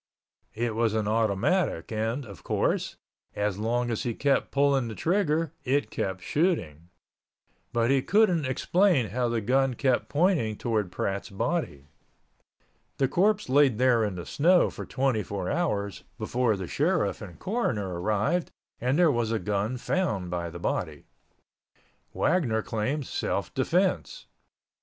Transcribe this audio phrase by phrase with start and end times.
[0.55, 2.95] It was an automatic and, of course,
[3.35, 6.89] as long as he kept pulling the trigger it kept shooting,
[7.71, 11.85] but he couldn't explain how the gun kept pointing towards Pratt's body.
[12.97, 17.37] The corpse laid there in the snow for twenty four hours before the sheriff and
[17.37, 18.49] coroner arrived
[18.79, 21.05] and there was a gun found by the body.
[22.11, 24.25] Wagner claimed self defense.